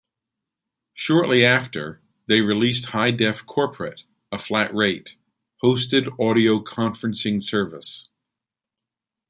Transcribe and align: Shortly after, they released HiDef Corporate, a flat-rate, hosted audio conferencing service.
Shortly 0.95 1.45
after, 1.45 2.01
they 2.25 2.41
released 2.41 2.85
HiDef 2.87 3.45
Corporate, 3.45 4.01
a 4.31 4.39
flat-rate, 4.39 5.15
hosted 5.63 6.07
audio 6.19 6.59
conferencing 6.63 7.43
service. 7.43 8.09